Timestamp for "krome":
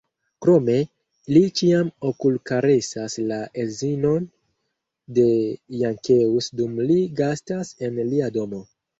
0.43-0.75